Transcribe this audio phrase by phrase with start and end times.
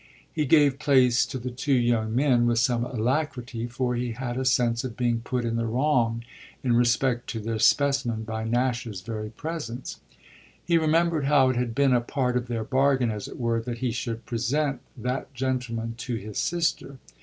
[0.33, 4.45] He gave place to the two young men with some alacrity, for he had a
[4.45, 6.23] sense of being put in the wrong
[6.63, 9.99] in respect to their specimen by Nash's very presence.
[10.65, 13.77] He remembered how it had been a part of their bargain, as it were, that
[13.77, 16.97] he should present that gentleman to his sister.